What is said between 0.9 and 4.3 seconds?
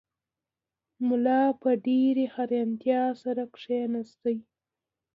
ملا په ډېرې حیرانتیا سره کښېناست.